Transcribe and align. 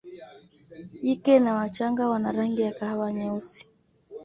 Jike 1.03 1.33
na 1.39 1.55
wachanga 1.55 2.09
wana 2.09 2.31
rangi 2.31 2.61
ya 2.61 2.71
kahawa 2.71 3.11
nyeusi. 3.13 3.67